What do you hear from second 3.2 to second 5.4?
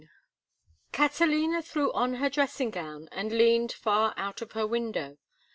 leaned far out of her window.